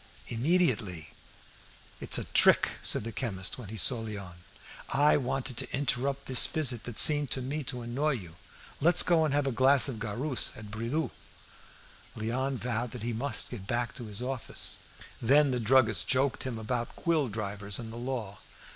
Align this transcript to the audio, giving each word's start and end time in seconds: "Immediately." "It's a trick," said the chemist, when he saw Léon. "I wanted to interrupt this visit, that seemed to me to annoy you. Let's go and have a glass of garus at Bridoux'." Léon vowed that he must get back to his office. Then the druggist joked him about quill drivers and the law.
"Immediately." 0.29 1.09
"It's 1.99 2.17
a 2.17 2.23
trick," 2.23 2.69
said 2.81 3.03
the 3.03 3.11
chemist, 3.11 3.59
when 3.59 3.69
he 3.69 3.77
saw 3.77 4.01
Léon. 4.01 4.33
"I 4.89 5.15
wanted 5.15 5.57
to 5.57 5.71
interrupt 5.77 6.25
this 6.25 6.47
visit, 6.47 6.85
that 6.85 6.97
seemed 6.97 7.29
to 7.29 7.39
me 7.43 7.63
to 7.65 7.83
annoy 7.83 8.13
you. 8.13 8.37
Let's 8.79 9.03
go 9.03 9.23
and 9.25 9.31
have 9.35 9.45
a 9.45 9.51
glass 9.51 9.87
of 9.87 9.97
garus 9.99 10.57
at 10.57 10.71
Bridoux'." 10.71 11.11
Léon 12.17 12.55
vowed 12.55 12.89
that 12.93 13.03
he 13.03 13.13
must 13.13 13.51
get 13.51 13.67
back 13.67 13.93
to 13.93 14.05
his 14.05 14.23
office. 14.23 14.79
Then 15.21 15.51
the 15.51 15.59
druggist 15.59 16.07
joked 16.07 16.45
him 16.45 16.57
about 16.57 16.95
quill 16.95 17.27
drivers 17.29 17.77
and 17.77 17.93
the 17.93 17.97
law. 17.97 18.39